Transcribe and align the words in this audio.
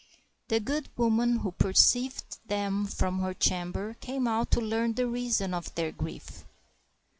The 0.47 0.59
good 0.59 0.89
woman, 0.97 1.35
who 1.35 1.51
perceived 1.51 2.39
them 2.47 2.87
from 2.87 3.19
her 3.19 3.35
chamber, 3.35 3.93
came 4.01 4.27
out 4.27 4.49
to 4.49 4.59
learn 4.59 4.95
the 4.95 5.05
reason 5.05 5.53
of 5.53 5.75
their 5.75 5.91
grief. 5.91 6.43